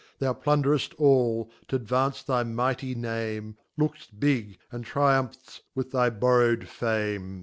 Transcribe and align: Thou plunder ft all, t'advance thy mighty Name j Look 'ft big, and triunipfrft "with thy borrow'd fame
Thou 0.17 0.33
plunder 0.33 0.71
ft 0.71 0.95
all, 0.97 1.51
t'advance 1.67 2.23
thy 2.23 2.41
mighty 2.41 2.95
Name 2.95 3.53
j 3.53 3.63
Look 3.83 3.97
'ft 3.99 4.19
big, 4.19 4.57
and 4.71 4.83
triunipfrft 4.83 5.59
"with 5.75 5.91
thy 5.91 6.09
borrow'd 6.09 6.67
fame 6.67 7.39